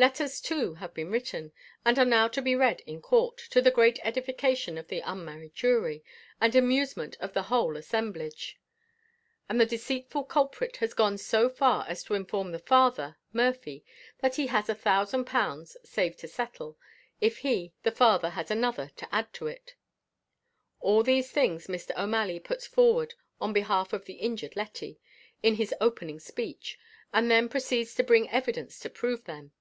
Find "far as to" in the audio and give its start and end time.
11.50-12.14